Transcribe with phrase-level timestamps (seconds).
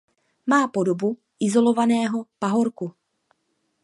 [0.45, 2.93] Má podobu izolovaného pahorku.